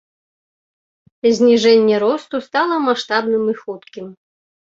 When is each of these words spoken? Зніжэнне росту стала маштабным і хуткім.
Зніжэнне 1.39 1.95
росту 2.05 2.35
стала 2.47 2.75
маштабным 2.87 3.43
і 3.53 3.57
хуткім. 3.61 4.05